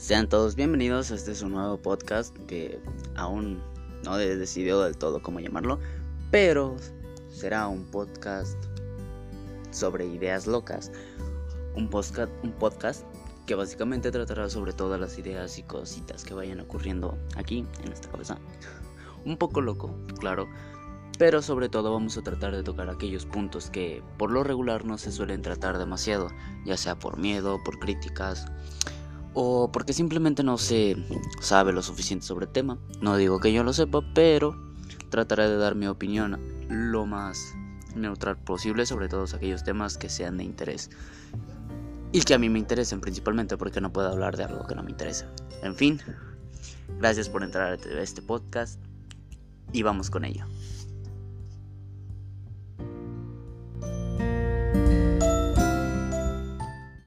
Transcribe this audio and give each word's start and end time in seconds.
Sean 0.00 0.30
todos 0.30 0.56
bienvenidos 0.56 1.10
este 1.10 1.34
su 1.34 1.50
nuevo 1.50 1.76
podcast 1.76 2.34
que 2.46 2.80
aún 3.16 3.62
no 4.02 4.18
he 4.18 4.34
decidido 4.34 4.82
del 4.82 4.96
todo 4.96 5.20
cómo 5.20 5.40
llamarlo, 5.40 5.78
pero 6.30 6.74
será 7.28 7.68
un 7.68 7.84
podcast 7.84 8.56
sobre 9.70 10.06
ideas 10.06 10.46
locas. 10.46 10.90
Un 11.76 11.90
podcast, 11.90 12.32
un 12.42 12.52
podcast 12.52 13.04
que 13.46 13.54
básicamente 13.54 14.10
tratará 14.10 14.48
sobre 14.48 14.72
todas 14.72 14.98
las 14.98 15.18
ideas 15.18 15.58
y 15.58 15.64
cositas 15.64 16.24
que 16.24 16.32
vayan 16.32 16.60
ocurriendo 16.60 17.18
aquí 17.36 17.66
en 17.84 17.92
esta 17.92 18.08
cabeza. 18.10 18.38
Un 19.26 19.36
poco 19.36 19.60
loco, 19.60 19.94
claro, 20.18 20.48
pero 21.18 21.42
sobre 21.42 21.68
todo 21.68 21.92
vamos 21.92 22.16
a 22.16 22.22
tratar 22.22 22.56
de 22.56 22.62
tocar 22.62 22.88
aquellos 22.88 23.26
puntos 23.26 23.68
que 23.68 24.02
por 24.16 24.30
lo 24.30 24.44
regular 24.44 24.86
no 24.86 24.96
se 24.96 25.12
suelen 25.12 25.42
tratar 25.42 25.76
demasiado, 25.76 26.30
ya 26.64 26.78
sea 26.78 26.98
por 26.98 27.18
miedo, 27.18 27.60
por 27.62 27.78
críticas 27.78 28.46
o 29.34 29.70
porque 29.72 29.92
simplemente 29.92 30.42
no 30.42 30.58
se 30.58 30.96
sabe 31.40 31.72
lo 31.72 31.82
suficiente 31.82 32.26
sobre 32.26 32.46
el 32.46 32.52
tema. 32.52 32.78
No 33.00 33.16
digo 33.16 33.40
que 33.40 33.52
yo 33.52 33.64
lo 33.64 33.72
sepa, 33.72 34.00
pero 34.14 34.56
trataré 35.10 35.48
de 35.48 35.56
dar 35.56 35.74
mi 35.74 35.86
opinión 35.86 36.38
lo 36.68 37.06
más 37.06 37.54
neutral 37.94 38.38
posible 38.38 38.86
sobre 38.86 39.08
todos 39.08 39.34
aquellos 39.34 39.64
temas 39.64 39.98
que 39.98 40.08
sean 40.08 40.36
de 40.36 40.44
interés 40.44 40.90
y 42.12 42.22
que 42.22 42.34
a 42.34 42.38
mí 42.38 42.48
me 42.48 42.58
interesen 42.58 43.00
principalmente 43.00 43.56
porque 43.56 43.80
no 43.80 43.92
puedo 43.92 44.08
hablar 44.08 44.36
de 44.36 44.44
algo 44.44 44.66
que 44.66 44.74
no 44.74 44.82
me 44.82 44.90
interesa. 44.90 45.28
En 45.62 45.74
fin, 45.74 46.00
gracias 46.98 47.28
por 47.28 47.44
entrar 47.44 47.72
a 47.72 48.02
este 48.02 48.22
podcast 48.22 48.80
y 49.72 49.82
vamos 49.82 50.10
con 50.10 50.24
ello. 50.24 50.44